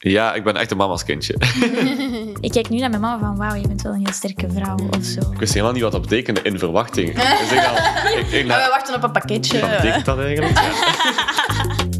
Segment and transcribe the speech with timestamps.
[0.00, 1.34] Ja, ik ben echt een mama's kindje.
[2.40, 4.76] Ik kijk nu naar mijn mama van, wauw, je bent wel een heel sterke vrouw
[4.98, 5.20] of zo.
[5.32, 7.14] Ik wist helemaal niet wat dat betekende in verwachting.
[7.14, 7.76] Dus ik al,
[8.18, 9.60] ik, ik, Maar we wachten op een pakketje.
[9.60, 10.60] wat betekent dat eigenlijk?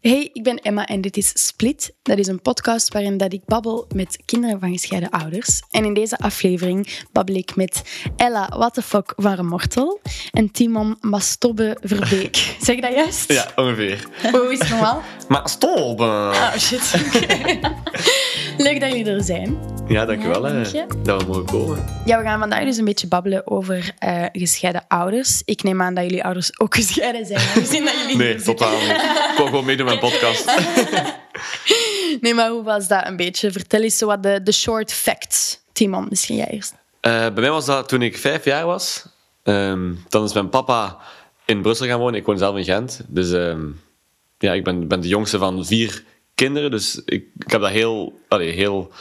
[0.00, 1.94] Hey, ik ben Emma en dit is Split.
[2.02, 5.62] Dat is een podcast waarin dat ik babbel met kinderen van gescheiden ouders.
[5.70, 7.82] En in deze aflevering babbel ik met
[8.16, 10.00] Ella What the fuck van Remortel
[10.30, 12.36] en Timon Mastobbe Verbeek.
[12.60, 13.32] Zeg ik dat juist?
[13.32, 14.06] ja, ongeveer.
[14.30, 15.02] Hoe is het normaal?
[15.28, 16.00] Maar stop!
[16.00, 16.94] Oh shit.
[17.06, 17.58] Oké.
[18.64, 19.58] Leuk dat jullie er zijn.
[19.88, 21.84] Ja, dankjewel Ja, hè, dat we mogen komen.
[22.04, 25.42] Ja, we gaan vandaag dus een beetje babbelen over eh, gescheiden ouders.
[25.44, 27.40] Ik neem aan dat jullie ouders ook gescheiden zijn.
[27.40, 28.90] Gezien dat jullie Nee, totaal niet.
[28.90, 30.44] Ik wil gewoon meedoen met mijn podcast.
[32.20, 33.52] Nee, maar hoe was dat een beetje?
[33.52, 35.60] Vertel eens zo wat de, de short facts.
[35.72, 36.74] Timon, misschien jij eerst.
[37.00, 39.04] Eh, bij mij was dat toen ik vijf jaar was.
[39.42, 40.96] Ehm, dan is mijn papa
[41.44, 42.20] in Brussel gaan wonen.
[42.20, 43.00] Ik woon zelf in Gent.
[43.06, 43.66] Dus ehm,
[44.38, 46.70] ja, ik ben, ben de jongste van vier kinderen.
[46.70, 48.92] Dus ik, ik heb dat heel, allee, heel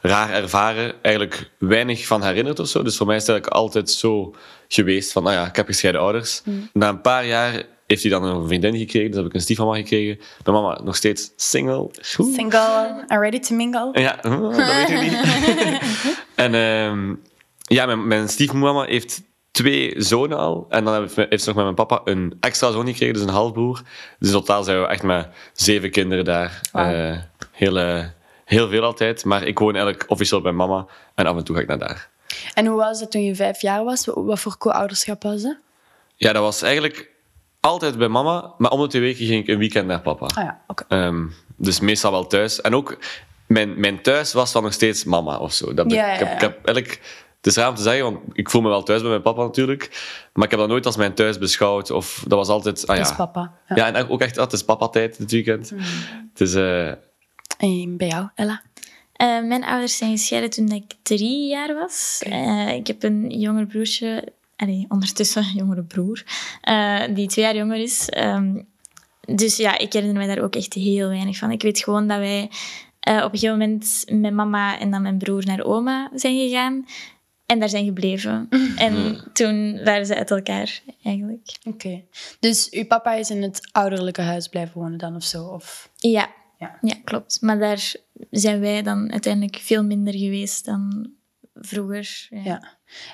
[0.00, 0.94] raar ervaren.
[1.02, 2.82] Eigenlijk weinig van herinnerd of zo.
[2.82, 4.34] Dus voor mij is het eigenlijk altijd zo
[4.68, 6.42] geweest van, nou ja, ik heb gescheiden ouders.
[6.72, 9.08] Na een paar jaar heeft hij dan een vriendin gekregen.
[9.10, 10.18] Dus heb ik een stiefmama gekregen.
[10.44, 11.90] Mijn mama nog steeds single.
[12.18, 12.34] Oeh.
[12.34, 14.00] Single, and ready to mingle.
[14.00, 15.18] Ja, dat weet ik niet.
[16.34, 17.14] en ehm,
[17.58, 19.22] ja, mijn, mijn stiefmama heeft
[19.52, 20.66] twee zonen al.
[20.68, 23.28] En dan heeft, heeft ze nog met mijn papa een extra zoon gekregen, dus een
[23.28, 23.82] halfbroer.
[24.18, 26.60] Dus in totaal zijn we echt met zeven kinderen daar.
[26.72, 27.18] Eh,
[27.50, 28.04] heel, eh,
[28.44, 29.24] heel veel altijd.
[29.24, 30.86] Maar ik woon eigenlijk officieel bij mama.
[31.14, 32.10] En af en toe ga ik naar daar.
[32.54, 34.06] En hoe was dat toen je vijf jaar was?
[34.14, 35.56] Wat voor co-ouderschap was dat?
[36.16, 37.10] Ja, dat was eigenlijk
[37.60, 38.54] altijd bij mama.
[38.58, 40.26] Maar om de twee weken ging ik een weekend naar papa.
[40.26, 40.84] Ah ja, oké.
[40.88, 42.60] Ehm, dus meestal wel thuis.
[42.60, 42.98] En ook
[43.46, 45.74] mijn, mijn thuis was dan nog steeds mama of zo.
[45.74, 47.00] Dat, Ja, ik, heb, ik heb eigenlijk,
[47.42, 49.42] het is raar om te zeggen, want ik voel me wel thuis bij mijn papa
[49.42, 49.90] natuurlijk.
[50.32, 51.90] Maar ik heb dat nooit als mijn thuis beschouwd.
[51.90, 52.80] Of dat was altijd.
[52.80, 53.10] Ah, Dat ja.
[53.10, 53.54] is papa.
[53.68, 53.76] Ja.
[53.76, 55.70] Ja, en ook echt, ah, het is papa-tijd dit weekend.
[55.70, 55.78] Mm.
[56.34, 56.88] Dus eh,
[57.58, 58.62] En bij jou, Ella?
[59.12, 62.22] Eh, mijn ouders zijn gescheiden toen ik drie jaar was.
[62.24, 66.22] Eh, ik heb een jonger broertje, allee, ondertussen een jongere broer,
[66.60, 68.08] eh, die twee jaar jonger is.
[68.08, 68.54] Ehm,
[69.20, 71.50] dus ja, ik herinner me daar ook echt heel weinig van.
[71.50, 72.50] Ik weet gewoon dat wij
[73.00, 76.86] eh, op een gegeven moment met mama en dan mijn broer naar oma zijn gegaan.
[77.46, 78.48] En daar zijn gebleven.
[78.76, 81.56] En toen waren ze uit elkaar, eigenlijk.
[81.64, 82.02] Oké.
[82.40, 85.44] Dus uw papa is in het ouderlijke huis blijven wonen dan of zo?
[85.44, 85.90] Of...
[85.96, 86.28] Ja.
[86.58, 86.78] Ja.
[86.80, 87.40] ja, klopt.
[87.40, 87.94] Maar daar
[88.30, 91.12] zijn wij dan uiteindelijk veel minder geweest dan
[91.54, 92.26] vroeger.
[92.30, 92.42] Ja.
[92.44, 92.62] Ja.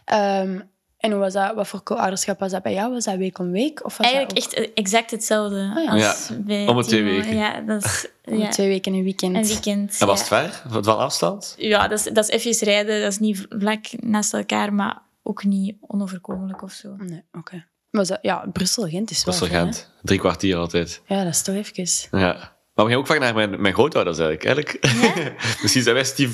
[0.04, 0.60] Ehm,
[0.98, 1.54] en hoe was dat?
[1.54, 2.92] Wat voor co-ouderschap was dat bij jou?
[2.92, 3.84] Was dat week om week?
[3.84, 5.90] Of was Eigenlijk dat echt exact hetzelfde Oh ja.
[5.90, 7.36] als Ja, om de twee weken.
[7.36, 9.36] Ja, dat is om ja, twee weken een weekend?
[9.36, 10.00] een weekend.
[10.00, 10.36] en was ja.
[10.36, 10.82] het ver?
[10.82, 11.54] Van afstand?
[11.58, 13.00] Ja, dat is, dat is even rijden.
[13.00, 16.94] Dat is niet vlak naast elkaar, maar ook niet onoverkomelijk of zo.
[16.96, 17.66] Nee, oké.
[17.90, 18.18] Was dat...
[18.22, 19.62] Ja, Brussel-Gent is wel Brussel ver, hè?
[19.62, 19.92] Gent.
[20.02, 21.02] Drie kwartier altijd.
[21.06, 22.18] Ja, dat is toch even...
[22.18, 22.57] Ja.
[22.78, 24.44] Maar we gingen ook vaak naar mijn, mijn grootouders eigenlijk.
[24.44, 25.02] eigenlijk.
[25.62, 26.28] Misschien zijn wij je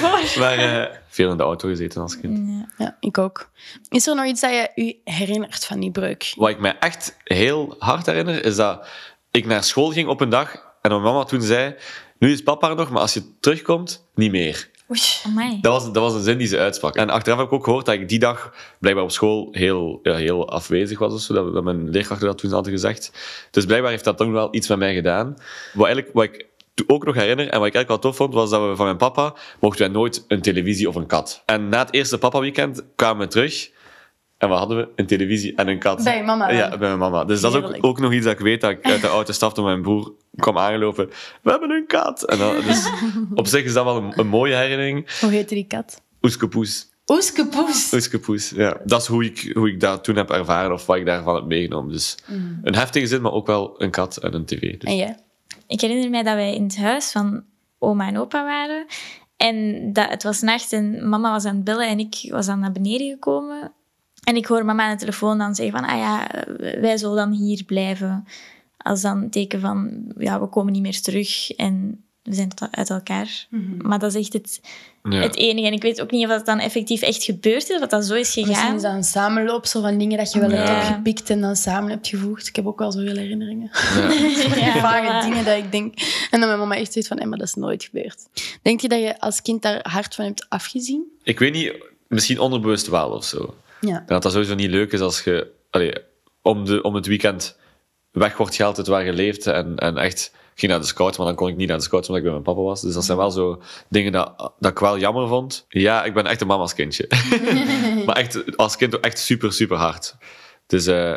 [0.00, 0.40] voor.
[0.42, 2.38] Maar eh, veel in de auto gezeten als kind.
[2.48, 2.84] Ja.
[2.84, 3.50] Ja, ik ook.
[3.88, 6.32] Is er nog iets dat je u herinnert van die breuk?
[6.36, 8.86] Wat ik mij echt heel hard herinner, is dat
[9.30, 10.52] ik naar school ging op een dag
[10.82, 11.74] en mijn mama toen zei,
[12.18, 14.70] nu is papa er nog, maar als je terugkomt, niet meer.
[14.92, 15.00] Oei.
[15.26, 15.58] Amai.
[15.60, 16.94] Dat was, dat was een zin die ze uitsprak.
[16.94, 20.14] En achteraf heb ik ook gehoord dat ik die dag blijkbaar op school heel, ja,
[20.14, 21.12] heel afwezig was.
[21.12, 23.12] Of zo, dat, dat mijn leerkrachten dat toen hadden gezegd.
[23.50, 25.36] Dus blijkbaar heeft dat toch wel iets met mij gedaan.
[25.72, 26.46] Wat, eigenlijk, wat ik
[26.86, 28.96] ook nog herinner en wat ik eigenlijk wel tof vond, was dat we van mijn
[28.96, 31.42] papa mochten wij nooit een televisie of een kat.
[31.46, 33.70] En na het eerste papa-weekend kwamen we terug
[34.42, 34.88] en wat hadden we?
[34.96, 36.04] Een televisie en een kat.
[36.04, 36.56] Bij je mama dan?
[36.56, 37.24] Ja, bij mijn mama.
[37.24, 39.32] Dus dat is ook, ook nog iets dat ik weet, dat ik uit de auto
[39.32, 41.10] stapte mijn broer kwam aangelopen.
[41.42, 42.24] We hebben een kat!
[42.24, 42.90] En dan, dus
[43.34, 45.20] op zich is dat wel een, een mooie herinnering.
[45.20, 46.02] Hoe heette die kat?
[46.22, 46.90] Oeskepoes.
[47.06, 47.92] Oeskepoes.
[47.92, 48.76] Oeskepoes, ja.
[48.84, 51.44] Dat is hoe ik, hoe ik dat toen heb ervaren of wat ik daarvan heb
[51.44, 51.92] meegenomen.
[51.92, 52.16] Dus
[52.62, 54.78] een heftige zin, maar ook wel een kat en een tv.
[54.78, 54.90] Dus.
[54.90, 55.16] En jij?
[55.66, 57.44] Ik herinner mij dat wij in het huis van
[57.78, 58.86] oma en opa waren.
[59.36, 62.58] En dat, het was nacht en mama was aan het bellen en ik was dan
[62.58, 63.72] naar beneden gekomen.
[64.22, 66.26] En ik hoor mama aan de telefoon dan zeggen van, ah ja,
[66.80, 68.26] wij zullen dan hier blijven.
[68.76, 73.46] Als dan teken van, ja, we komen niet meer terug en we zijn uit elkaar.
[73.78, 74.60] Maar dat is echt het,
[75.02, 75.20] Ja.
[75.20, 75.66] het enige.
[75.66, 78.04] En ik weet ook niet of dat dan effectief echt gebeurd is, of dat dat
[78.04, 78.76] zo is Misschien gegaan.
[78.76, 82.08] is dat een samenloopsel van dingen dat je wel hebt opgepikt en dan samen hebt
[82.08, 82.46] gevoegd.
[82.46, 83.70] Ik heb ook wel zoveel herinneringen.
[83.72, 84.10] Ja.
[84.66, 85.94] Ja, Vage dingen dat ik denk...
[86.30, 88.22] En dan mijn mama echt zoiets van, Emma, dat is nooit gebeurd.
[88.62, 91.02] Denk je dat je als kind daar hard van hebt afgezien?
[91.22, 91.72] Ik weet niet,
[92.08, 93.54] misschien onderbewust wel of zo.
[93.86, 93.96] Ja.
[93.96, 95.92] En dat dat sowieso niet leuk is als je allee,
[96.42, 97.58] om, de, om het weekend
[98.10, 101.26] weg wordt gehaald uit waar je leeft en, en echt ging naar de scouts, maar
[101.26, 102.80] dan kon ik niet naar de scouts omdat ik bij mijn papa was.
[102.80, 105.64] Dus dat zijn wel zo dingen dat, dat ik wel jammer vond.
[105.68, 107.06] Ja, ik ben echt een mama's kindje.
[108.06, 110.16] maar echt, als kind ook echt super, super hard.
[110.66, 111.14] Dus eh,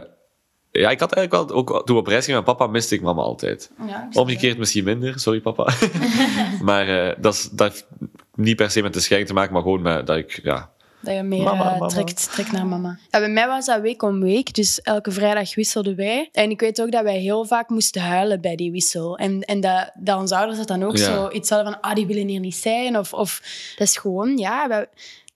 [0.72, 1.58] Ja, ik had eigenlijk wel...
[1.58, 3.72] Ook toen we op reis gingen met papa, miste ik mama altijd.
[3.88, 5.74] Ja, Omgekeerd misschien minder, sorry papa.
[6.62, 7.88] maar eh, dat, is, dat heeft
[8.36, 10.40] niet per se met de scheiding te maken, maar gewoon met dat ik...
[10.44, 10.72] Ja,
[11.06, 11.88] Dat je meer Mama, eh, mama.
[11.88, 12.98] Trekt, trekt naar mama.
[13.10, 16.30] Ja, bij mij was dat week om week, dus elke vrijdag wisselden wij.
[16.31, 19.18] En ik weet ook dat wij heel vaak moesten huilen bij die wissel.
[19.18, 21.04] En, en dat, dat onze ouders dat dan ook Ja.
[21.13, 22.98] zo iets hadden van, ah, die willen hier niet zijn.
[22.98, 23.42] Of, of
[23.78, 24.88] dat is gewoon, ja, wij-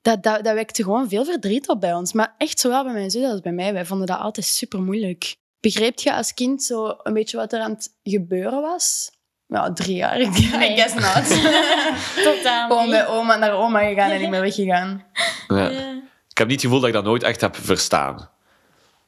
[0.02, 2.14] dat, dat, dat wekte gewoon veel verdriet op bij ons.
[2.14, 3.74] Maar echt zowel bij mijn zus als bij mij.
[3.74, 5.36] Wij vonden dat altijd super moeilijk.
[5.60, 9.12] Begreep je als kind zo een beetje wat er aan het gebeuren was?
[9.50, 10.20] Ja, drie jaar.
[10.22, 10.76] Ik Nee.
[10.78, 11.28] guess not.
[12.26, 15.04] Totaal Gewoon bij oma naar oma gegaan en niet meer weggegaan.
[15.48, 15.70] ja.
[15.70, 15.98] Ja.
[16.30, 18.30] Ik heb niet het gevoel dat ik dat nooit echt heb verstaan.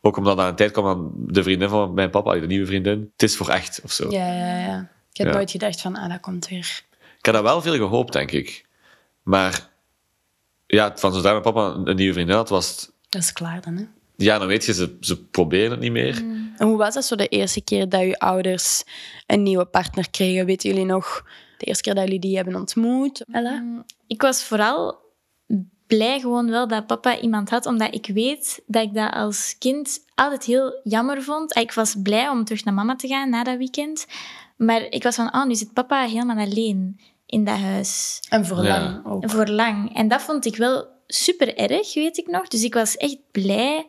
[0.01, 3.09] Ook omdat aan een tijd kwam dan de vriendin van mijn papa, de nieuwe vriendin.
[3.11, 4.11] Het is voor echt, of zo.
[4.11, 4.89] Ja, ja, ja.
[5.11, 5.33] Ik heb Ja.
[5.33, 6.83] nooit gedacht van, ah, dat komt weer.
[7.17, 8.65] Ik had dat wel veel gehoopt, denk ik.
[9.23, 9.67] Maar
[10.67, 12.91] ja, van zodra mijn papa een nieuwe vriendin had, was het...
[13.09, 13.83] Dat is klaar dan, hè?
[14.15, 16.23] Ja, dan weet je, ze, ze proberen het niet meer.
[16.61, 18.83] En hoe was dat zo de eerste keer dat je ouders
[19.27, 20.45] een nieuwe partner kregen?
[20.45, 21.23] Weten jullie nog
[21.57, 23.25] de eerste keer dat jullie die hebben ontmoet?
[23.31, 23.59] Ella?
[23.59, 24.99] Mm, Ik was vooral
[25.87, 29.99] blij gewoon wel dat papa iemand had, omdat ik weet dat ik dat als kind
[30.15, 31.55] altijd heel jammer vond.
[31.57, 34.05] Ik was blij om terug naar mama te gaan na dat weekend.
[34.57, 38.19] Maar ik was van, oh, nu zit papa helemaal alleen in dat huis.
[38.29, 38.79] En voor Ja.
[38.79, 39.29] lang ook.
[39.29, 39.95] Voor lang.
[39.95, 42.47] En dat vond ik wel super erg, weet ik nog.
[42.47, 43.85] Dus ik was echt blij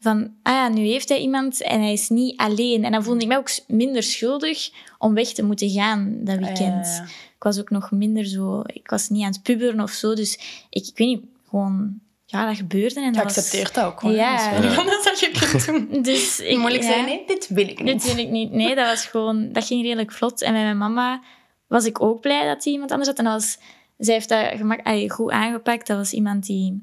[0.00, 2.84] van, ah ja, nu heeft hij iemand en hij is niet alleen.
[2.84, 6.86] En dan voelde ik mij ook minder schuldig om weg te moeten gaan dat weekend.
[6.86, 7.02] Ja, ja.
[7.36, 8.62] Ik was ook nog minder zo...
[8.66, 10.34] Ik was niet aan het puberen of zo, dus
[10.70, 11.98] ik, ik weet niet, gewoon...
[12.24, 14.14] Ja, dat gebeurde en Je dat was- accepteert dat ook gewoon.
[14.14, 14.36] Ja.
[14.36, 16.02] Dat is wel niet anders dat je kunt doen.
[16.02, 16.58] Dus ik...
[16.58, 16.88] Moeilijk ja.
[16.92, 18.02] zijn, nee, dit wil ik niet.
[18.02, 18.52] Dit wil ik niet.
[18.52, 19.52] Nee, dat was gewoon...
[19.52, 20.42] Dat ging redelijk vlot.
[20.42, 21.22] En met mijn mama
[21.66, 23.18] was ik ook blij dat hij iemand anders had.
[23.18, 23.58] En dat was,
[23.98, 25.86] zij heeft dat gemak, allee, goed aangepakt.
[25.86, 26.82] Dat was iemand die...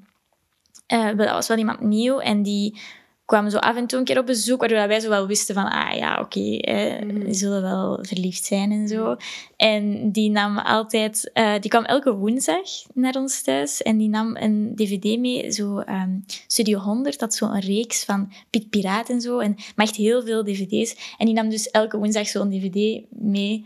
[0.88, 2.80] eh, dat was wel iemand nieuw en die
[3.26, 5.72] kwam zo af en toe een keer op bezoek, waardoor wij zo wel wisten van,
[5.72, 9.16] ah ja, oké, eh, die zullen wel verliefd zijn en zo.
[9.58, 14.36] En die nam altijd, eh, die kwam elke woensdag naar ons thuis en die nam
[14.36, 16.18] een dvd mee, zo ehm,
[16.48, 20.44] Studio 100, dat zo'n reeks van Piet Piraat en zo, en maar echt heel veel
[20.44, 21.16] dvd's.
[21.18, 23.66] En die nam dus elke woensdag zo'n dvd mee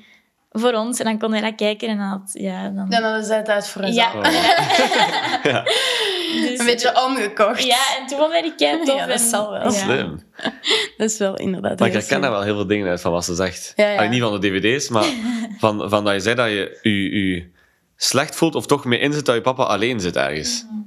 [0.59, 2.89] voor ons en dan konden wij dat kijken en dan had, ja, dan...
[2.89, 4.11] Dan hadden zij het uit voor Ja.
[4.15, 5.63] jezelf.
[6.49, 7.63] Dus- Een beetje omgekocht.
[7.63, 8.95] Ja, en toen vonden wij die kei tof.
[8.95, 9.61] Ja, dat en- zal wel.
[9.63, 9.69] Ja.
[9.69, 10.21] Slim.
[10.97, 13.25] Dat is wel inderdaad Maar ik herken daar wel heel veel dingen uit van wat
[13.25, 13.73] ze zegt.
[13.75, 13.97] Ja, ja.
[13.97, 15.05] Allee, niet van de dvd's, maar
[15.57, 16.91] van, van dat je zei dat je je,
[17.33, 17.51] je
[17.95, 20.65] slecht voelt of toch mee inzet dat je papa alleen zit ergens.
[20.69, 20.79] Mhm.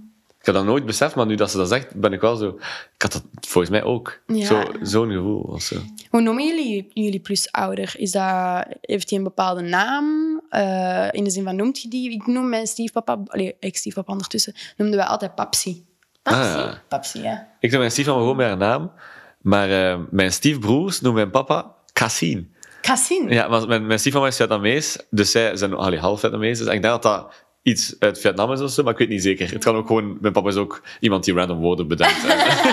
[0.42, 2.48] Ik had dat nooit beseft, maar nu dat ze dat zegt, ben ik wel zo...
[2.94, 4.20] Ik had dat volgens mij ook.
[4.26, 4.46] Ja.
[4.46, 5.40] Zo- Zo'n gevoel.
[5.40, 5.76] Of zo.
[6.10, 7.94] Hoe noemen jullie jullie plusouder?
[7.96, 10.40] Is dat, heeft hij een bepaalde naam?
[10.48, 12.10] Eh, in de zin van, noemt je die?
[12.10, 13.18] Ik noem mijn stiefpapa...
[13.26, 14.54] Allee, ex-stiefpapa ondertussen.
[14.76, 15.84] Noemden wij altijd papsi.
[16.22, 16.72] Ah.
[16.88, 17.48] Papsi, ja.
[17.60, 18.92] Ik noem mijn stiefmama gewoon bij haar naam,
[19.40, 22.54] maar eh, mijn stiefbroers noemen mijn papa Cassin.
[22.80, 23.28] Cassin.
[23.28, 26.58] Ja, maar mijn, mijn stiefmama is Vietnamees, dus zij zijn allee, half Vietnamees.
[26.58, 29.22] Dus ik denk dat dat iets uit Vietnam is of zo, maar ik weet niet
[29.22, 29.50] zeker.
[29.52, 30.18] Het kan ook gewoon...
[30.20, 32.22] Mijn papa is ook iemand die random woorden bedenkt.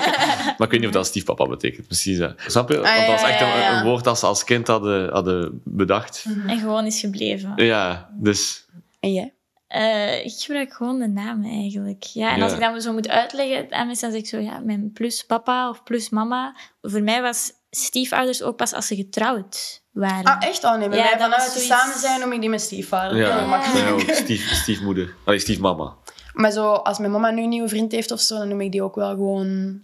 [0.58, 1.88] maar ik weet niet of dat stiefpapa betekent.
[1.88, 2.30] Precies, hè.
[2.48, 2.76] Snap je?
[2.76, 6.26] Want dat was echt ja, een, woord dat ze als kind hadden, hadden bedacht.
[6.48, 7.54] En gewoon is gebleven.
[7.56, 8.66] Ja, dus...
[9.00, 9.34] En jij?
[9.68, 12.04] Eh, ik gebruik gewoon de namen eigenlijk.
[12.04, 12.68] Ja, en als Ja.
[12.68, 15.70] ik dat zo moet uitleggen aan mensen, dan zeg ik zo, ja, mijn plus papa
[15.70, 16.56] of plus mama.
[16.82, 20.24] Voor mij was stiefouders ook pas als ze getrouwd waren.
[20.24, 20.64] Ah, echt?
[20.64, 23.18] Oh nee, bij Ja, mij vanuit zoiets- samen zijn noem ik die mijn stiefvader.
[23.18, 23.86] Ja, makkelijk.
[23.86, 25.14] ben ook stief, stiefmoeder.
[25.26, 25.96] Allee, stiefmama.
[26.34, 28.72] Maar zo, als mijn mama nu een nieuwe vriend heeft of zo, dan noem ik
[28.72, 29.82] die ook wel gewoon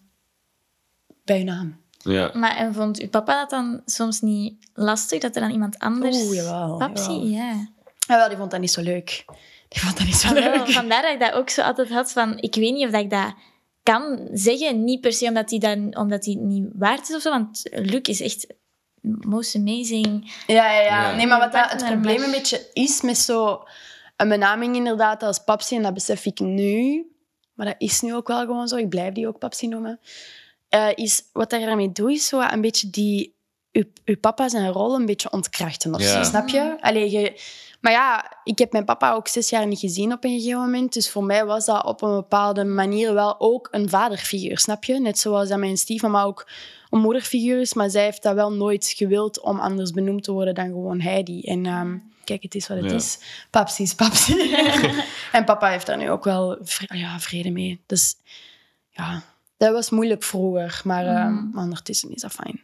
[1.24, 1.82] bij hun naam.
[1.98, 2.32] Ja.
[2.34, 6.18] Maar en vond uw papa dat dan soms niet lastig, dat er dan iemand anders...
[6.18, 7.26] Oeh, jawel, Papsi, jawel.
[7.28, 7.68] ja.
[8.08, 9.26] Jawel, die vond dat niet zo leuk.
[9.70, 10.70] Die vond dat niet zo Ah, wel, leuk.
[10.70, 12.38] vandaar dat ik dat ook zo altijd had van...
[12.38, 13.34] Ik weet niet of dat ik dat
[13.86, 14.84] kan zeggen.
[14.84, 17.30] Niet per se omdat hij, dan, omdat hij niet waard is of zo.
[17.30, 18.48] Want Luc is echt
[19.02, 20.34] most amazing.
[20.48, 21.10] Ja, ja, ja.
[21.10, 21.16] Ja.
[21.16, 23.64] Nee, maar wat dat, het probleem een beetje is met zo
[24.18, 27.06] een benaming inderdaad als papsi, en dat besef ik nu,
[27.54, 30.00] maar dat is nu ook wel gewoon zo, ik blijf die ook papsi noemen,
[30.70, 33.36] eh, is wat je daarmee doet, is zo een beetje die,
[33.72, 36.08] uw, uw papa zijn rol een beetje ontkrachten of Ja.
[36.24, 36.78] zo, snap je?
[36.80, 37.42] Allee, je?
[37.86, 40.94] Maar ja, ik heb mijn papa ook zes jaar niet gezien op een gegeven moment,
[40.94, 45.00] dus voor mij was dat op een bepaalde manier wel ook een vaderfiguur, snap je?
[45.00, 46.48] Net zoals dat mijn stiefmama ook
[46.90, 50.56] een moederfiguur is, maar zij heeft dat wel nooit gewild om anders benoemd te worden
[50.56, 51.42] dan gewoon Heidi.
[51.42, 52.96] En ehm, kijk, het is wat het Ja.
[52.96, 53.20] is.
[53.50, 54.56] Papsi is papsi.
[55.32, 57.82] en papa heeft daar nu ook wel vre- ja, vrede mee.
[57.86, 58.16] Dus
[58.90, 59.22] ja,
[59.58, 61.58] dat was moeilijk vroeger, maar ehm, Mhm.
[61.60, 62.64] ondertussen is dat fijn.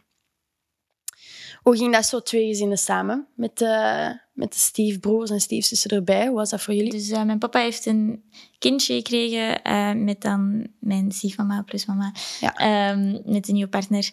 [1.62, 3.26] Hoe ging dat zo twee gezinnen samen?
[3.34, 6.26] Met de, met de stiefbroers en stiefzussen erbij.
[6.26, 6.90] Hoe was dat voor jullie?
[6.90, 8.22] Dus eh, mijn papa heeft een
[8.58, 12.12] kindje gekregen eh, met dan mijn stiefmama plus mama.
[12.40, 12.54] Ja.
[12.56, 14.10] Ehm, met een nieuwe partner.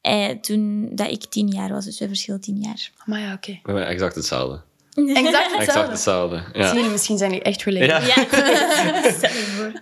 [0.00, 1.84] eh, toen dat ik tien jaar was.
[1.84, 2.90] Dus we verschillen tien jaar.
[3.04, 3.50] Maar ja, oké.
[3.52, 4.62] We hebben exact hetzelfde.
[4.94, 5.90] Exact Exact hetzelfde.
[5.90, 6.42] hetzelfde.
[6.52, 6.70] Ja.
[6.74, 8.06] Zie je, misschien zijn die echt related.
[8.06, 8.14] Ja.
[8.16, 8.24] Ja,
[9.18, 9.72] stel je voor.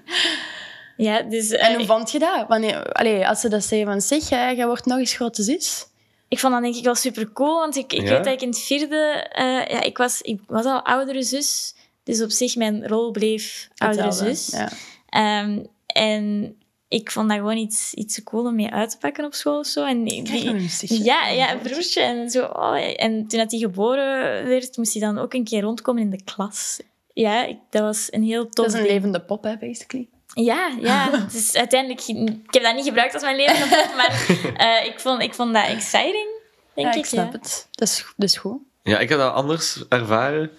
[0.97, 1.51] Ja, dus...
[1.51, 2.45] eh, En hoe vond je dat?
[2.49, 5.87] Wanneer, allee, als ze dat zeggen van, zeg, jij wordt nog eens grote zus.
[6.29, 8.09] Ik vond dat denk ik wel super cool, want ik, ik Ja?
[8.09, 8.97] weet dat ik in het vierde...
[9.33, 13.69] eh, ja, ik was, ik was al oudere zus, dus op zich mijn rol bleef
[13.77, 14.59] oudere Hetzelfde, zus.
[14.59, 14.69] Ja.
[15.09, 16.57] Ehm, en
[16.89, 19.67] ik vond dat gewoon iets, iets cool om mee uit te pakken op school of
[19.67, 19.85] zo.
[19.85, 22.01] En die- ja, ja, een broertje.
[22.01, 25.63] En, zo, oh, en toen dat hij geboren werd, moest hij dan ook een keer
[25.63, 26.81] rondkomen in de klas.
[27.13, 28.93] Ja, ik- dat was een heel tof Dat is een ding.
[28.93, 30.09] levende pop, hè, basically.
[30.35, 31.11] Ja, ja.
[31.33, 32.01] Dus uiteindelijk...
[32.09, 34.27] Ik heb dat niet gebruikt als mijn levende pop, maar
[34.81, 36.29] eh, ik, vond, ik vond dat exciting,
[36.75, 36.99] denk ja, ik.
[36.99, 37.39] ik snap ja.
[37.39, 37.69] het.
[37.71, 38.59] Dat is, dat is goed.
[38.83, 40.51] Ja, ik heb dat anders ervaren.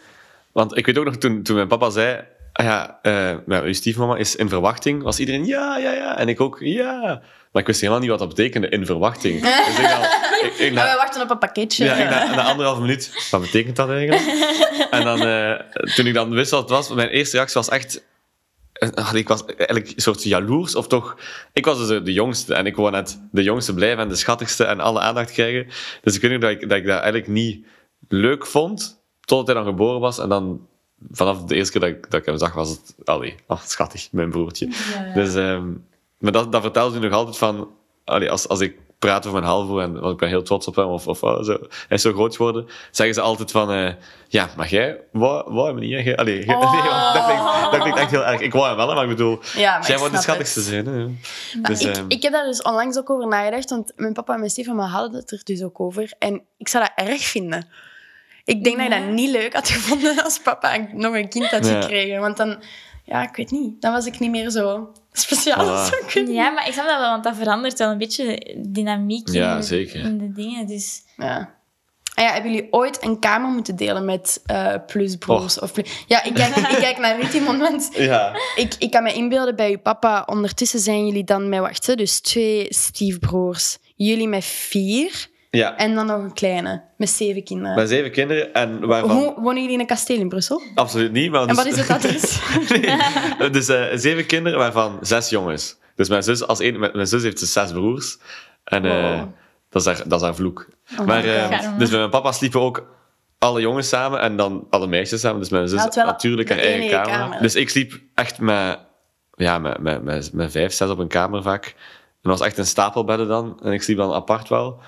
[0.51, 2.23] Want ik weet ook nog, toen, toen mijn papa zei...
[2.53, 5.03] Ah ja, eh, ja, uw stiefmama is in verwachting.
[5.03, 6.17] Was iedereen ja, ja, ja.
[6.17, 7.21] En ik ook ja.
[7.51, 9.41] Maar ik wist helemaal niet wat dat betekende, in verwachting.
[9.65, 10.03] Dus ik, al,
[10.45, 11.85] ik, ik, Maar na, we wachten op een pakketje.
[11.85, 14.23] ja, ik na, na anderhalf minuut, wat betekent dat eigenlijk?
[14.91, 15.53] En dan, eh,
[15.95, 18.01] toen ik dan wist wat het was, mijn eerste reactie was echt...
[18.93, 21.17] eh, ah, Ik was eigenlijk een soort jaloers, of toch...
[21.53, 24.63] Ik was dus de- jongste en ik wou net de jongste blijven en de schattigste
[24.63, 25.67] en alle aandacht krijgen.
[26.01, 27.65] Dus ik weet nog dat ik, dat ik dat eigenlijk niet
[28.07, 30.19] leuk vond, totdat hij dan geboren was.
[30.19, 30.67] En dan,
[31.11, 32.95] vanaf de eerste keer dat ik, dat ik hem zag, was het...
[33.03, 34.69] Allee, ah, schattig, mijn broertje.
[35.13, 35.67] Dus, ehm,
[36.19, 37.69] maar dat, dat vertelde ze nog altijd van...
[38.03, 40.75] Allee, als, als ik praat over mijn halfbroer, en want ik ben heel trots op
[40.75, 43.71] hem, of, of oh, zo, hij is zo groot geworden, zeggen ze altijd van...
[43.71, 43.93] eh,
[44.27, 45.99] ja, maar jij wou, wou hem niet, hè?
[45.99, 48.41] Jij- Allee, jij- nee, want dat, klinkt, dat klinkt echt heel erg.
[48.41, 49.39] Ik wou hem wel, maar ik bedoel...
[49.55, 50.67] Ja, maar jij ik wou de schattigste het.
[50.67, 51.07] zijn, hè?
[51.61, 54.39] Dus, ik, ehm, ik heb daar dus onlangs ook over nagedacht, want mijn papa en
[54.39, 56.13] mijn stiefmama hadden het er dus ook over.
[56.19, 57.67] En ik zou dat erg vinden.
[58.45, 61.65] Ik denk dat je dat niet leuk had gevonden als papa nog een kind had
[61.65, 61.81] Ja.
[61.81, 62.19] gekregen.
[62.21, 62.63] Want dan,
[63.03, 65.69] ja, ik weet niet, dan was ik niet meer zo speciaal.
[65.69, 65.85] Ah.
[65.85, 68.25] Zo kun je- Ja, maar ik snap dat wel, want dat verandert wel een beetje
[68.57, 69.99] de dynamiek Ja, in, de, zeker.
[69.99, 70.67] in de dingen.
[70.67, 71.53] Dus Ja.
[72.13, 75.59] Ah ja, hebben jullie ooit een kamer moeten delen met eh plusbroers?
[75.59, 76.03] Of plus...
[76.07, 78.35] Ja, ik kijk, ik kijk naar Ritimon, want ja.
[78.55, 80.23] ik, ik kan me inbeelden bij uw papa.
[80.25, 83.77] Ondertussen zijn jullie dan met, wacht, hè, dus twee stiefbroers.
[83.95, 85.27] Jullie met vier.
[85.55, 87.75] Ja, En dan nog een kleine, met zeven kinderen.
[87.75, 89.17] met zeven kinderen, en waarvan...
[89.17, 90.61] Hoe, wonen jullie in een kasteel in Brussel?
[90.75, 91.41] Absoluut niet, maar...
[91.41, 92.39] En dus- wat is het adres?
[93.39, 93.49] Nee.
[93.49, 95.77] Dus eh, zeven kinderen, waarvan zes jongens.
[95.95, 98.17] Dus mijn zus, als een, mijn zus heeft dus zes broers.
[98.63, 99.27] En eh, Wow.
[99.69, 100.67] dat, is haar, dat is haar vloek.
[100.99, 102.85] Oh maar, eh, dus met mijn papa sliepen ook
[103.39, 105.39] alle jongens samen en dan alle meisjes samen.
[105.39, 107.09] Dus mijn zus Had wel natuurlijk haar eigen kamer.
[107.09, 107.41] kamer.
[107.41, 108.79] Dus ik sliep echt met,
[109.35, 111.65] ja, met, met, met, met vijf, zes op een kamer vaak.
[111.65, 113.59] En dat was echt een stapelbedden dan.
[113.63, 114.79] En ik sliep dan apart wel.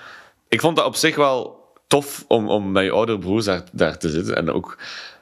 [0.48, 3.98] Ik vond dat op zich wel tof om, om met je oudere broers daar, daar
[3.98, 4.36] te zitten.
[4.36, 4.78] En ook,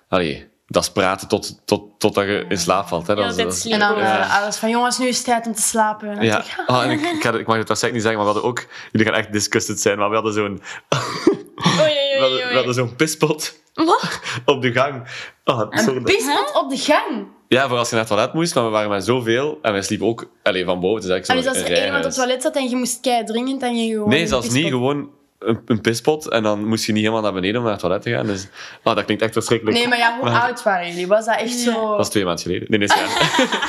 [0.09, 3.06] allee, dat is praten tot, tot, totdat je in slaap valt.
[3.06, 3.14] Hè.
[3.14, 5.54] Dat is- dat is- En dan uh, alles van, jongens, nu is het tijd om
[5.54, 6.09] te slapen.
[6.09, 8.42] En ja, ik, oh, en ik, ik, mag het waarschijnlijk niet zeggen, maar we hadden
[8.45, 8.66] ook...
[8.92, 10.62] Jullie gaan echt disgusted zijn, maar we hadden zo'n...
[10.95, 13.61] Oei, oei, We oei, hadden, hadden zo'n pispot
[14.45, 15.02] op de gang.
[15.45, 15.97] Oh, sorry.
[15.97, 17.26] Een pispot op de gang.
[17.49, 19.59] Ja, voor als je naar het toilet moest, maar we waren met zoveel.
[19.62, 21.00] En wij sliepen ook alleen van boven.
[21.00, 22.76] Dus En eigenlijk dus zo als een er iemand op het toilet zat en je
[22.76, 24.09] moest kei dringend en je gewoon...
[24.09, 24.67] Nee, zelfs niet.
[24.67, 26.29] Gewoon een, een pispot.
[26.29, 28.26] En dan moest je niet helemaal naar beneden om naar het toilet te gaan.
[28.26, 28.47] Dus
[28.83, 29.76] oh, dat klinkt echt verschrikkelijk.
[29.76, 31.07] Nee, maar ja, hoe Maar- oud waren jullie?
[31.07, 31.73] Was dat echt zo...
[31.73, 32.67] Dat was twee maanden geleden.
[32.71, 32.88] Nee, nee,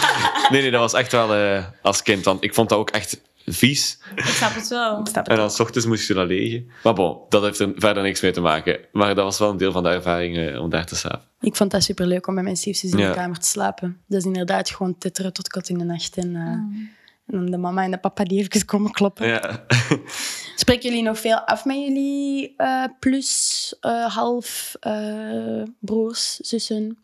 [0.52, 2.26] nee, nee, dat was echt wel eh, als kind.
[2.26, 4.00] Want ik vond dat ook echt vies.
[4.16, 5.00] Ik snap het wel.
[5.00, 5.28] Ik snap het.
[5.34, 6.70] En dan s ochtends moest je dat legen.
[6.84, 8.80] Maar bon, dat heeft er verder niks mee te maken.
[8.92, 11.28] Maar dat was wel een deel van de ervaring eh, om daar te slapen.
[11.40, 13.08] Ik vond dat superleuk om met mijn stiefzus in Ja.
[13.08, 14.02] de kamer te slapen.
[14.08, 16.16] Dat is inderdaad gewoon titteren tot kot in de nacht.
[16.18, 16.90] En, eh, Mm.
[17.28, 19.28] en dan de mama en de papa die even komen kloppen.
[19.28, 19.66] Ja.
[20.56, 26.98] Spreken jullie nog veel af met jullie eh, plus eh, half eh, broers, zussen?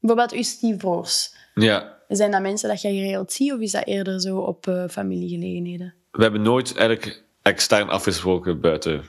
[0.00, 1.34] Bijvoorbeeld uw stiefbroers.
[1.62, 1.98] Ja.
[2.08, 5.94] Zijn dat mensen dat jij geregeld ziet of is dat eerder zo op eh, familiegelegenheden?
[6.10, 9.02] We hebben nooit eigenlijk extern afgesproken buiten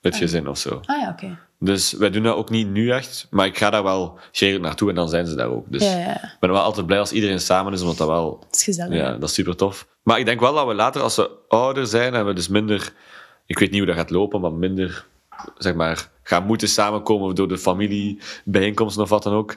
[0.00, 0.80] het gezin of zo.
[0.84, 1.38] Ah ja, oké.
[1.60, 3.26] Dus wij doen dat ook niet nu echt.
[3.30, 5.64] Maar ik ga daar wel geregeld naartoe en dan zijn ze daar ook.
[5.68, 6.14] Dus ja, ja.
[6.14, 8.38] ik ben wel altijd blij als iedereen samen is, omdat dat wel...
[8.38, 8.98] Dat is gezellig.
[8.98, 9.86] Ja, dat is super tof.
[10.02, 12.92] Maar ik denk wel dat we later, als we ouder zijn en we dus minder...
[13.46, 15.06] Ik weet niet hoe dat gaat lopen, maar minder,
[15.58, 19.56] zeg maar, gaan moeten samenkomen door de familiebijeenkomsten of wat dan ook.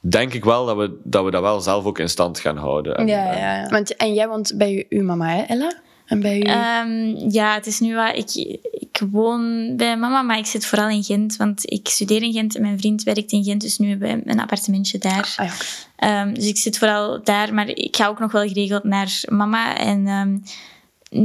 [0.00, 2.96] Denk ik wel dat we dat, we dat wel zelf ook in stand gaan houden.
[2.96, 3.68] En- Ja, ja, ja.
[3.68, 5.72] Want, en jij woont bij je, uw mama, hè, Ella?
[6.06, 6.40] En bij u...
[6.40, 8.16] Ehm, ja, het is nu wat...
[8.16, 11.36] Ik, ik woon bij mama, maar ik zit vooral in Gent.
[11.36, 13.60] Want ik studeer in Gent en mijn vriend werkt in Gent.
[13.60, 15.34] Dus nu hebben we een appartementje daar.
[15.36, 15.52] Ah, ja.
[15.96, 17.54] Ehm, dus ik zit vooral daar.
[17.54, 19.76] Maar ik ga ook nog wel geregeld naar mama.
[19.76, 20.38] En ehm,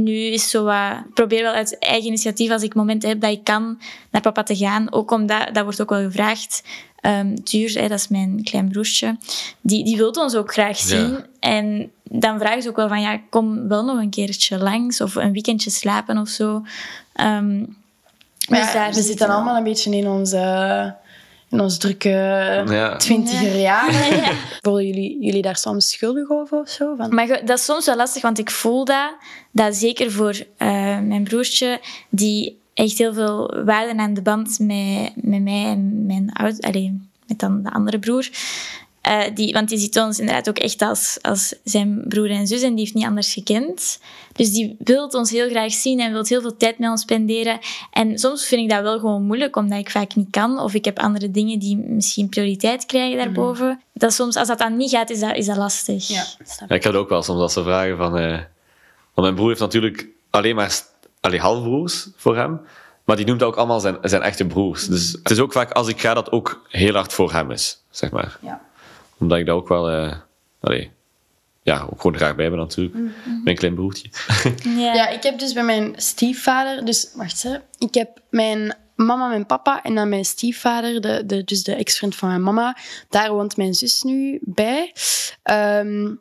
[0.02, 0.92] nu is zo wat...
[1.06, 4.42] Ik probeer wel uit eigen initiatief, als ik momenten heb dat ik kan, naar papa
[4.42, 4.92] te gaan.
[4.92, 6.62] Ook omdat, dat wordt ook wel gevraagd.
[7.06, 9.16] Um, Tuur, dat is mijn klein broertje,
[9.60, 11.24] die, die wil ons ook graag zien.
[11.40, 15.14] En dan vragen ze ook wel van, ja, kom wel nog een keertje langs of
[15.14, 16.62] een weekendje slapen of zo.
[17.20, 17.76] Um,
[18.48, 20.94] dus ja, we zitten allemaal een beetje in onze
[21.54, 22.08] in ons drukke
[22.66, 22.96] ja.
[22.96, 24.16] twintiger jaren.
[24.24, 24.32] Ja.
[24.60, 26.94] Voelen jullie, jullie daar soms schuldig over of zo?
[26.96, 27.14] Van?
[27.14, 29.14] Maar dat is soms wel lastig, want ik voel dat,
[29.50, 30.46] dat zeker voor uh,
[31.00, 36.32] mijn broertje, die echt heel veel waarde aan de band met, met mij en mijn
[36.32, 36.90] oud, allez,
[37.26, 38.28] met dan de andere broer.
[39.08, 42.62] Uh, die, want die ziet ons inderdaad ook echt als, als zijn broer en zus
[42.62, 44.00] en die heeft niet anders gekend.
[44.32, 47.58] Dus die wil ons heel graag zien en wil heel veel tijd met ons spenderen.
[47.90, 50.58] En soms vind ik dat wel gewoon moeilijk, omdat ik vaak niet kan.
[50.58, 53.66] Of ik heb andere dingen die misschien prioriteit krijgen daarboven.
[53.66, 53.80] Mm.
[53.92, 56.08] Dat soms, als dat dan niet gaat, is dat, is dat lastig.
[56.08, 56.24] Ja,
[56.66, 58.18] ja ik heb ook wel soms als ze vragen van...
[58.18, 60.82] Uh, want mijn broer heeft natuurlijk alleen maar
[61.24, 62.60] alleen halfbroers voor hem.
[63.04, 64.86] Maar die noemt ook allemaal zijn, zijn echte broers.
[64.86, 67.84] Dus het is ook vaak, als ik ga, dat ook heel hard voor hem is,
[67.90, 68.38] zeg maar.
[68.40, 68.60] Ja
[69.18, 69.92] omdat ik daar ook wel...
[69.92, 70.12] Uh,
[70.60, 70.90] allee,
[71.62, 72.94] ja, ook gewoon graag bij ben natuurlijk.
[72.94, 73.12] Mm
[73.44, 74.08] Mijn klein broertje.
[74.64, 74.94] Ja.
[74.94, 76.84] ja, ik heb dus bij mijn stiefvader...
[76.84, 77.58] Dus, wacht eens.
[77.78, 82.16] Ik heb mijn mama, mijn papa en dan mijn stiefvader, de, de, dus de ex-vriend
[82.16, 82.76] van mijn mama.
[83.08, 84.92] Daar woont mijn zus nu bij.
[85.50, 86.20] Um,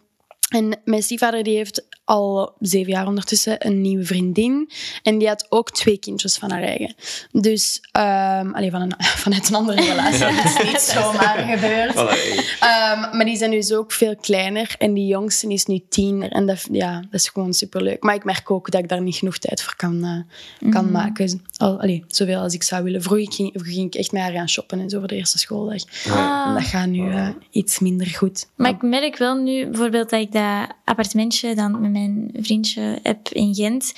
[0.49, 4.69] en mijn stiefvader die heeft al zeven jaar ondertussen een nieuwe vriendin.
[5.03, 6.95] En die had ook twee kindjes van haar eigen.
[7.31, 8.93] Dus, um, alleen van een,
[9.23, 10.19] vanuit een andere relatie.
[10.19, 11.97] Dat is niet zomaar gebeurd.
[11.97, 14.75] Um, maar die zijn dus ook veel kleiner.
[14.77, 16.29] En die jongste is nu tien.
[16.29, 18.03] En dat, ja, dat is gewoon superleuk.
[18.03, 20.25] Maar ik merk ook dat ik daar niet genoeg tijd voor kan,
[20.61, 20.91] uh, kan mm.
[20.91, 21.41] maken.
[21.57, 23.01] Al, allee, zoveel als ik zou willen.
[23.01, 25.83] Vroeger ging, ging, ik echt met haar gaan shoppen en zo voor de eerste schooldag.
[26.07, 26.45] Ah.
[26.47, 28.47] En dat gaat nu uh, iets minder goed.
[28.55, 33.29] Maar ik merk wel nu bijvoorbeeld dat ik dat appartementje dan met mijn vriendje heb
[33.29, 33.93] in Gent,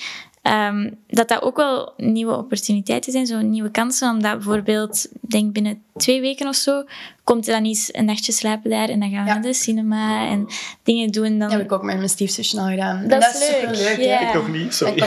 [0.46, 4.10] um, dat dat ook wel nieuwe opportuniteiten zijn, zo nieuwe kansen.
[4.10, 6.84] Omdat bijvoorbeeld, denk binnen twee weken of zo,
[7.24, 10.28] komt er dan eens een nachtje slapen daar en dan gaan we naar de cinema
[10.28, 10.46] en
[10.82, 11.28] dingen doen.
[11.28, 11.38] Dan...
[11.38, 13.08] Dat heb ik ook met mijn stiefzusje al gedaan.
[13.08, 13.74] Dat, is leuk.
[13.74, 14.06] superleuk.
[14.06, 14.28] Ja.
[14.28, 14.94] Ik nog niet, sorry.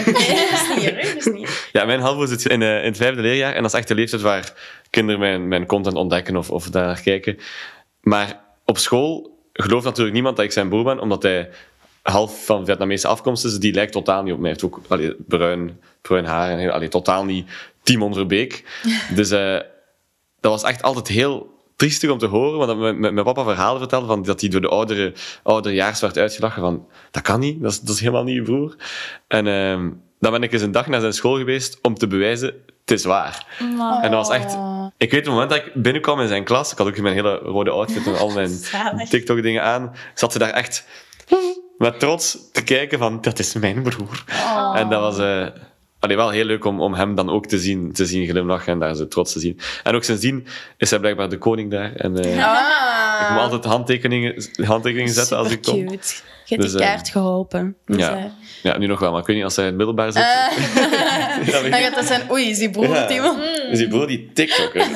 [1.33, 3.87] niet, Ja, mijn halve zit in, uh, in het vijfde leerjaar en dat is echt
[3.87, 4.53] de leeftijd waar
[4.89, 7.37] kinderen mijn, mijn content ontdekken of, of daar kijken.
[8.01, 11.49] Maar op school gelooft natuurlijk niemand dat ik zijn broer ben, omdat hij
[12.01, 13.59] half van Vietnamese afkomst is.
[13.59, 14.49] Die lijkt totaal niet op mij.
[14.51, 17.49] Hij heeft ook allee, bruin, bruin haar en allee, totaal niet
[17.83, 18.63] Timon Verbeek.
[19.15, 19.59] Dus uh,
[20.39, 24.23] dat was echt altijd heel triestig om te horen, want mijn, papa verhalen vertelde van
[24.23, 27.95] dat hij door de oudere, ouderejaars werd uitgelachen van dat kan niet, dat is, dat
[27.95, 28.75] is helemaal niet je broer.
[29.27, 32.53] En uh, dan ben ik eens een dag naar zijn school geweest om te bewijzen,
[32.81, 33.45] het is waar.
[34.01, 34.57] En dat was echt...
[34.97, 37.37] Ik weet het moment dat ik binnenkwam in zijn klas, ik had ook mijn hele
[37.37, 38.59] rode outfit en al mijn
[39.09, 40.85] TikTok-dingen aan, zat ze daar echt
[41.79, 44.23] met trots te kijken van, dat is mijn broer.
[44.29, 44.73] Oh.
[44.75, 45.19] En dat was...
[45.19, 45.47] Uh,
[45.99, 48.79] allee, wel heel leuk om, om hem dan ook te zien, te zien glimlachen en
[48.79, 49.59] daar zo trots te zien.
[49.83, 51.95] En ook sindsdien is hij blijkbaar de koning daar.
[51.95, 53.21] En, uh, ah.
[53.21, 55.85] Ik moet altijd handtekeningen, handtekeningen zetten als ik kom.
[55.85, 56.13] cute.
[56.49, 57.75] Je hebt dus, de kaart geholpen.
[57.85, 58.31] Dus, ja.
[58.63, 60.23] ja, nu nog wel, maar ik weet niet als hij in het middelbaar zit.
[61.39, 63.05] Uh, dan gaat dat zijn, oei, is die broer ja.
[63.05, 63.35] Timo?
[63.71, 64.87] Is die broer die TikToker?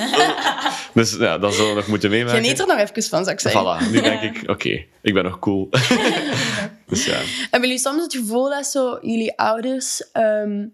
[0.94, 2.42] dus ja, dat zullen we nog moeten meemaken.
[2.42, 3.62] Geniet er nog even van, zou ik zeggen.
[3.62, 5.70] Voilà, nu denk ik, oké, ik ben nog cool.
[6.88, 7.20] dus ja.
[7.42, 10.04] Hebben jullie soms het gevoel dat zo jullie ouders...
[10.14, 10.74] Um,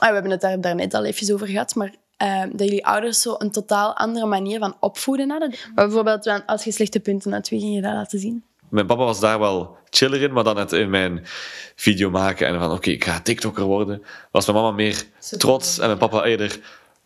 [0.00, 3.34] we hebben het daar net al even over gehad, maar uh, dat jullie ouders zo
[3.38, 5.54] een totaal andere manier van opvoeden hadden.
[5.74, 8.44] Maar bijvoorbeeld, als je slechte punten had, wie ging je dat laten zien?
[8.68, 11.20] Mijn papa was daar wel chiller in, maar dan het in mijn
[11.74, 15.86] video maken en van oké, ik ga TikToker worden, was mijn mama meer trots en
[15.86, 16.60] mijn papa eerder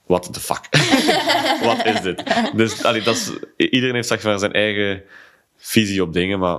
[0.07, 0.69] what the fuck?
[1.67, 2.23] Wat is dit?
[2.55, 5.03] Dus allee, dat is, iedereen heeft zeg maar, zijn eigen
[5.57, 6.59] visie op dingen, maar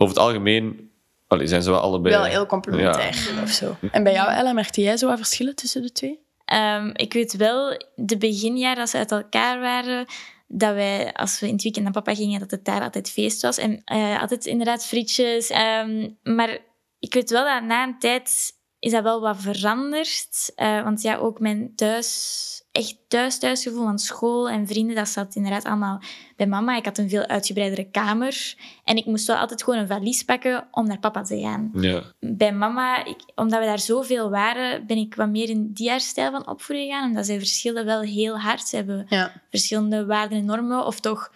[0.00, 0.90] over het algemeen
[1.26, 2.14] allee, zijn ze wel allebei...
[2.14, 3.42] Wel heel complementair ja.
[3.42, 3.76] of zo.
[3.90, 6.20] En bij jou, Ella, merkte jij zo wat verschillen tussen de twee?
[6.52, 10.06] Um, ik weet wel, de beginjaren als ze uit elkaar waren,
[10.48, 13.42] dat wij, als we in het weekend naar papa gingen, dat het daar altijd feest
[13.42, 13.58] was.
[13.58, 15.50] En uh, altijd inderdaad frietjes.
[15.50, 16.58] Um, maar
[16.98, 20.52] ik weet wel dat na een tijd is dat wel wat veranderd.
[20.56, 25.34] Uh, want ja, ook mijn thuis echt thuis thuisgevoel van school en vrienden, dat zat
[25.34, 26.02] inderdaad allemaal
[26.36, 26.76] bij mama.
[26.76, 28.54] Ik had een veel uitgebreidere kamer
[28.84, 31.70] en ik moest wel altijd gewoon een valies pakken om naar papa te gaan.
[31.74, 32.02] Ja.
[32.20, 36.00] Bij mama, ik, omdat we daar zoveel waren, ben ik wat meer in die haar
[36.00, 38.68] stijl van opvoeden gegaan, omdat zij verschillen wel heel hard.
[38.68, 39.06] Ze hebben
[39.50, 41.32] verschillende waarden en normen, of toch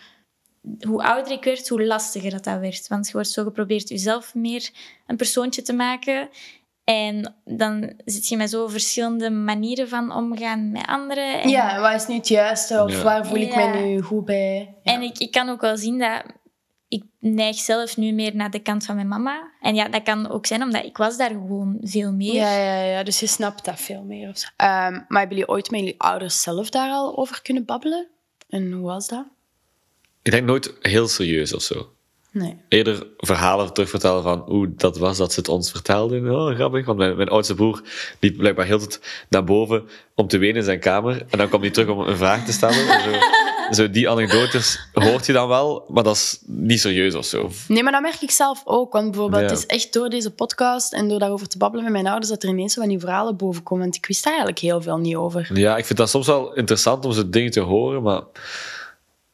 [0.81, 2.89] hoe ouder ik werd, hoe lastiger dat, dat werd.
[2.89, 4.71] Want je wordt zo geprobeerd jezelf meer
[5.07, 6.29] een persoontje te maken.
[6.85, 11.41] En dan zit je met zo verschillende manieren van omgaan met anderen.
[11.41, 12.83] En ja, wat is nu het juiste?
[12.83, 14.75] Of waar voel ik mij nu goed bij?
[14.83, 16.23] En ik, ik kan ook wel zien dat
[16.89, 19.53] ik neig zelf nu meer naar de kant van mijn mama.
[19.61, 22.35] En ja, dat kan ook zijn omdat ik was daar gewoon veel meer.
[22.35, 24.29] Ja, ja, ja dus je snapt dat veel meer.
[24.29, 28.09] Um, maar hebben jullie ooit met jullie ouders zelf daar al over kunnen babbelen?
[28.49, 29.27] En hoe was dat?
[30.23, 31.94] Ik denk nooit heel serieus of zo.
[32.35, 32.57] Nee.
[32.69, 36.31] Eerder verhalen terugvertellen van hoe dat was dat ze het ons vertelden.
[36.35, 36.87] Oh, grappig.
[36.87, 37.83] Want mijn, mijn oudste broer
[38.21, 39.83] liep blijkbaar heel tijd naar boven
[40.15, 41.25] om te wenen in zijn kamer.
[41.31, 42.89] En dan kwam hij terug om een vraag te stellen.
[42.89, 43.01] En
[43.75, 47.51] Zo, zo die anekdotes hoort je dan wel, maar dat is niet serieus of zo.
[47.69, 48.93] Nee, maar dat merk ik zelf ook.
[48.93, 49.49] Want bijvoorbeeld, Ja.
[49.49, 52.43] het is echt door deze podcast en door daarover te babbelen met mijn ouders, dat
[52.43, 53.85] er ineens zo van die verhalen boven komen.
[53.85, 55.51] Want ik wist daar eigenlijk heel veel niet over.
[55.55, 58.23] Ja, ik vind dat soms wel interessant om zo'n dingen te horen, maar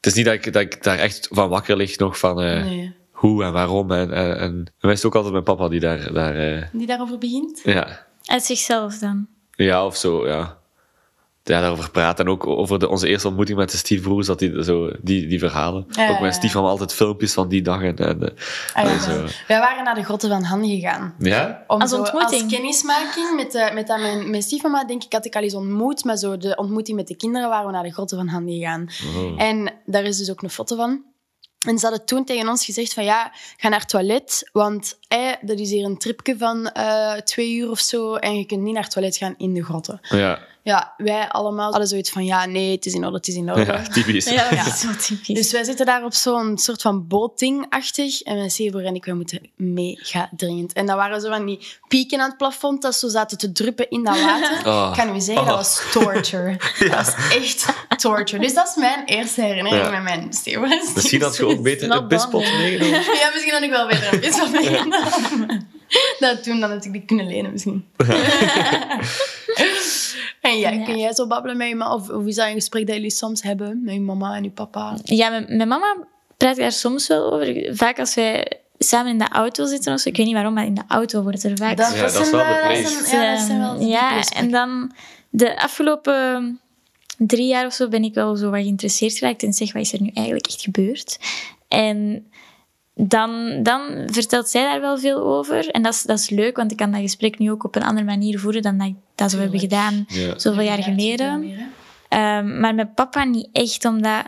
[0.01, 2.65] het is niet dat ik, dat ik daar echt van wakker lig nog van eh,
[2.65, 2.95] Nee.
[3.11, 3.91] hoe en waarom.
[3.91, 7.19] En, en, en wij is ook altijd mijn papa die daar, daar eh, Die daarover
[7.19, 7.61] begint?
[7.65, 9.27] ja, Uit zichzelf dan.
[9.51, 10.59] ja, of zo, ja.
[11.51, 12.25] Ja, daarover praten.
[12.25, 15.39] En ook over de, onze eerste ontmoeting met de stiefbroers, dat die, zo, die, die
[15.39, 15.87] verhalen.
[15.89, 17.83] Ja, ook mijn stief nam altijd filmpjes van die dag.
[17.83, 18.29] En, en, eh,
[18.75, 19.27] Ah, ja, en zo.
[19.49, 21.15] Wij waren naar de grotten van Han gegaan.
[21.19, 21.65] Ja?
[21.67, 22.43] Om Als zo ontmoeting?
[22.43, 25.55] Als kennismaking met, de, met dat mijn, mijn stiefmama, denk ik, had ik al eens
[25.55, 26.05] ontmoet.
[26.05, 28.89] Maar zo de ontmoeting met de kinderen waren we naar de grotten van Han gegaan.
[29.17, 29.43] Oh.
[29.43, 31.09] En daar is dus ook een foto van.
[31.67, 35.33] En ze hadden toen tegen ons gezegd van ja, ga naar het toilet, want eh,
[35.41, 38.75] dat is hier een tripje van eh, twee uur of zo en je kunt niet
[38.75, 40.01] naar het toilet gaan in de grotten.
[40.03, 40.39] Ja.
[40.63, 43.51] Ja, wij allemaal hadden zoiets van ja, nee, het is in orde, het is in
[43.51, 43.65] orde.
[43.65, 44.25] ja, typisch.
[44.25, 44.67] Ja, dat Ja.
[44.67, 45.35] is zo typisch.
[45.35, 48.23] Dus wij zitten daar op zo'n soort van bootding-achtig.
[48.23, 50.73] En mijn stiefbroer en ik, wij moeten mega dringend.
[50.73, 53.91] En dan waren zo van die pieken aan het plafond, dat zo zaten te druppen
[53.91, 54.49] in dat water.
[54.71, 54.89] Oh.
[54.97, 56.57] Ik kan u zeggen, dat was torture.
[56.79, 58.43] Dat was echt torture.
[58.43, 59.91] Dus dat is mijn eerste herinnering Ja.
[59.91, 60.69] met mijn stiefbroer.
[60.95, 63.01] Misschien had je ook beter een bispot meegenomen.
[63.01, 65.69] Ja, misschien had ik wel beter een van meegenomen.
[66.19, 67.85] Dat toen dan had ik die kunnen lenen, misschien.
[70.41, 70.85] en ja, Ja.
[70.85, 71.95] kun jij zo babbelen met je mama?
[71.95, 74.51] Of, of is dat een gesprek dat jullie soms hebben met je mama en je
[74.51, 74.97] papa?
[75.05, 75.97] Ja, met mijn mama
[76.37, 77.69] praat ik daar soms wel over.
[77.77, 80.09] Vaak als wij samen in de auto zitten of zo.
[80.09, 81.79] Ik weet niet waarom, maar in de auto wordt er vaak...
[81.79, 83.05] Ja, dat is wel de dat place.
[83.05, 84.93] zijn- Ja, dat zijn wel de ja, en dan
[85.31, 86.61] de afgelopen
[87.19, 89.93] drie jaar of zo ben ik wel zo wat geïnteresseerd geraakt en zeg, wat is
[89.93, 91.19] er nu eigenlijk echt gebeurd?
[91.69, 92.30] En
[93.09, 95.69] dan, dan vertelt zij daar wel veel over.
[95.71, 97.83] En dat is, dat is leuk, want ik kan dat gesprek nu ook op een
[97.83, 100.39] andere manier voeren dan dat ik dat zo hebben gedaan Ja.
[100.39, 101.57] zoveel jaar Ja, geleden.
[102.09, 104.23] Ehm, maar met papa niet echt, omdat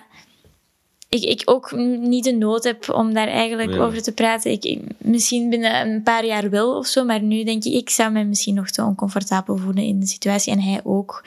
[1.08, 3.78] ik, ik ook niet de nood heb om daar eigenlijk Ja.
[3.78, 4.50] over te praten.
[4.50, 7.90] Ik, ik- misschien binnen een paar jaar wel of zo, maar nu denk ik, ik
[7.90, 11.24] zou me misschien nog te oncomfortabel voelen in de situatie en hij ook.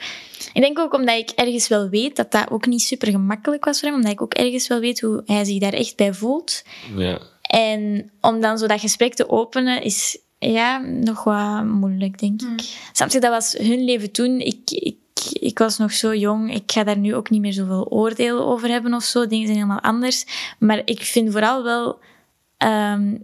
[0.52, 3.78] Ik denk ook omdat ik ergens wel weet dat dat ook niet super gemakkelijk was
[3.80, 6.62] voor hem, omdat ik ook ergens wel weet hoe hij zich daar echt bij voelt.
[6.96, 7.18] Ja.
[7.46, 12.76] En om dan zo dat gesprek te openen is ja, nog wat moeilijk, denk ik.
[12.92, 14.40] Snap je, dat was hun leven toen.
[14.40, 14.96] Ik, ik,
[15.32, 16.54] ik was nog zo jong.
[16.54, 19.26] Ik ga daar nu ook niet meer zoveel oordelen over hebben of zo.
[19.26, 20.26] Dingen zijn helemaal anders.
[20.58, 21.98] Maar ik vind vooral wel...
[22.56, 23.14] ehm,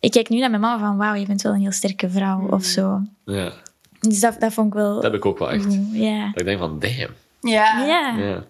[0.00, 0.96] ik kijk nu naar mijn mama van...
[0.96, 3.00] Wauw, je bent wel een heel sterke vrouw of zo.
[3.24, 3.52] ja.
[4.00, 4.94] Dus dat, dat vond ik wel...
[4.94, 5.64] Dat heb ik ook wel echt.
[5.64, 6.24] goed, Ja.
[6.24, 7.14] Dat ik denk van, damn.
[7.40, 7.86] Ja.
[7.86, 8.14] Ja.
[8.18, 8.44] Ja.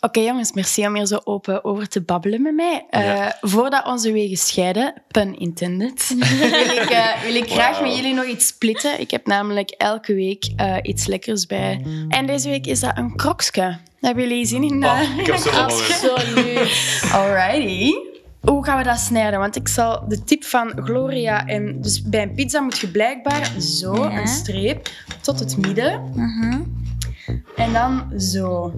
[0.00, 2.86] Oké jongens, merci om hier zo open over te babbelen met mij.
[2.90, 3.36] Eh, Ja.
[3.40, 6.08] Voordat onze wegen scheiden, pun intended,
[6.38, 9.00] wil ik, eh, wil ik graag met jullie nog iets splitten.
[9.00, 11.84] Ik heb namelijk elke week eh, iets lekkers bij.
[12.08, 13.78] En deze week is dat een krokske.
[14.00, 14.84] Hebben jullie zin in?
[14.84, 16.10] Oh, ik heb zoveel momenten.
[16.14, 17.10] Absoluut.
[17.12, 17.92] Alrighty.
[18.40, 19.38] Hoe gaan we dat snijden?
[19.38, 23.50] Want ik zal de tip van Gloria en dus bij een pizza moet je blijkbaar
[23.60, 24.20] zo Ja.
[24.20, 24.88] een streep
[25.20, 26.60] tot het midden Mhm.
[27.56, 28.72] en dan zo.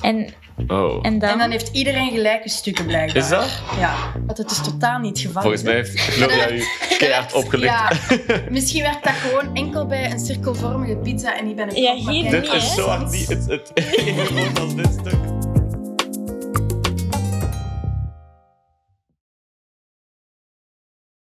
[0.00, 0.34] En,
[0.66, 0.98] Oh.
[1.02, 1.30] en dan...
[1.30, 3.16] En dan heeft iedereen gelijke stukken blijkbaar.
[3.22, 3.62] Is dat?
[3.78, 3.94] Ja,
[4.26, 5.42] want het is totaal niet het geval.
[5.42, 6.62] Volgens mij heeft Gloria u
[6.98, 7.72] keihard opgelicht.
[7.72, 7.92] Ja,
[8.50, 12.30] misschien werkt dat gewoon enkel bij een cirkelvormige pizza en niet bij een Ja, hier
[12.30, 15.14] Dit is zo hard niet het, het even groot als dit stuk.